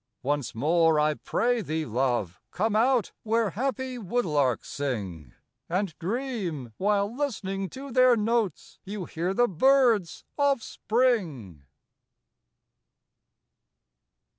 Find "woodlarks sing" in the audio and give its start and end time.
3.99-5.31